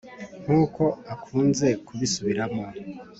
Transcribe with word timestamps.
nkuko 0.43 0.83
akunze 1.13 1.67
kubisubiramo. 1.85 2.65